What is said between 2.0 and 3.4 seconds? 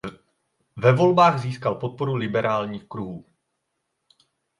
liberálních kruhů.